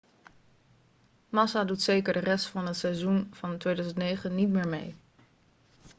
[1.31, 4.95] massa doet zeker de rest van het seizoen van 2009 niet meer mee